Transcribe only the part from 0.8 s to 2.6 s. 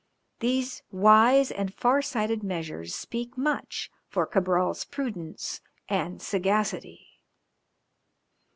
wise and far sighted